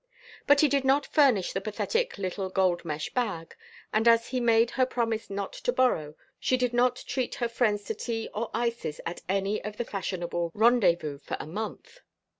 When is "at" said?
9.05-9.21